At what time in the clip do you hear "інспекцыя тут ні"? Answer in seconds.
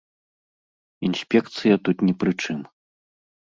1.09-2.13